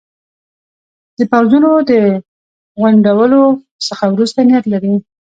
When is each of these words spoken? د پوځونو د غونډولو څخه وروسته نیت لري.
د 1.17 1.19
پوځونو 1.31 1.71
د 1.89 1.91
غونډولو 2.79 3.41
څخه 3.87 4.05
وروسته 4.13 4.39
نیت 4.49 4.65
لري. 4.73 4.93